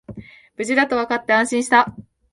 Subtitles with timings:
[0.57, 1.95] 無事だとわかって安心した